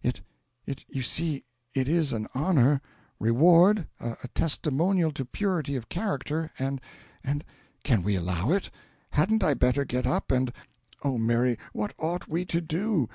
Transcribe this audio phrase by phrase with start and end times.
[0.00, 0.20] It
[0.64, 1.42] it you see,
[1.74, 2.80] it is an honour
[3.18, 6.80] reward, a testimonial to purity of character, and
[7.24, 7.44] and
[7.82, 8.70] can we allow it?
[9.10, 10.52] Hadn't I better get up and
[11.02, 13.06] Oh, Mary, what ought we to do?